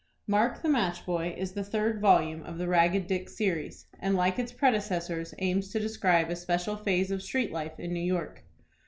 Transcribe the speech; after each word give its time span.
"MARK, 0.25 0.63
THE 0.63 0.67
MATCH 0.69 1.05
BOY," 1.05 1.35
is 1.37 1.51
the 1.51 1.63
third 1.63 1.99
volume 2.01 2.41
of 2.41 2.57
the 2.57 2.67
"Ragged 2.67 3.05
Dick 3.05 3.29
Series," 3.29 3.85
and, 3.99 4.15
like 4.15 4.39
its 4.39 4.51
predecessors, 4.51 5.35
aims 5.37 5.69
to 5.73 5.79
describe 5.79 6.31
a 6.31 6.35
special 6.35 6.75
phase 6.75 7.11
of 7.11 7.21
street 7.21 7.51
life 7.51 7.79
in 7.79 7.93
New 7.93 8.01
York. 8.01 8.43